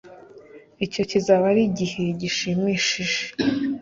icyo 0.85 1.03
kizaba 1.09 1.45
ari 1.51 1.61
igihe 1.69 2.03
gishimishije 2.21 3.19